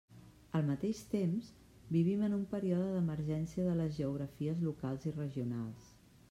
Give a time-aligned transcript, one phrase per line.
[0.59, 1.51] Al mateix temps,
[1.97, 5.95] vivim en un període d'emergència de les geografies locals i regionals.